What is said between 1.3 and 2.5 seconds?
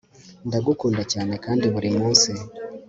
kandi burimunsi